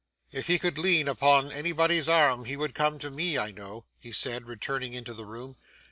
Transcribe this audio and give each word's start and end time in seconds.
'If 0.31 0.47
he 0.47 0.57
could 0.57 0.79
lean 0.79 1.07
upon 1.07 1.51
anybody's 1.51 2.09
arm, 2.09 2.45
he 2.45 2.57
would 2.57 2.73
come 2.73 2.97
to 2.97 3.11
me, 3.11 3.37
I 3.37 3.51
know,' 3.51 3.85
he 3.99 4.11
said, 4.11 4.47
returning 4.47 4.95
into 4.95 5.13
the 5.13 5.27
room. 5.27 5.57